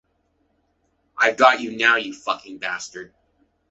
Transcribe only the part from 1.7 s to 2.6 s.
now, you fucking